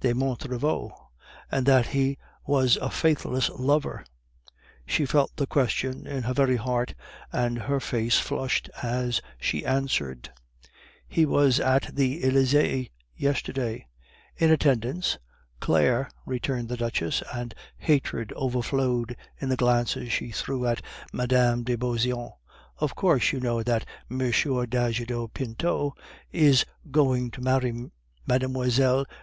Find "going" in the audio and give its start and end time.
26.90-27.30